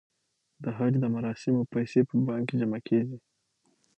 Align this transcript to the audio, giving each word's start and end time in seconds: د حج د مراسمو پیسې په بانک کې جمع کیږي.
د 0.63 0.65
حج 0.77 0.93
د 0.99 1.05
مراسمو 1.15 1.69
پیسې 1.73 1.99
په 2.09 2.13
بانک 2.27 2.45
کې 2.49 2.55
جمع 2.61 2.79
کیږي. 2.87 3.17